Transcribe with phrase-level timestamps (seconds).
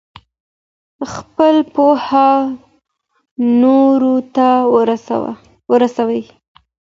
[1.11, 2.29] خپله پوهه
[3.61, 4.47] نورو ته
[5.71, 6.21] ورسوئ.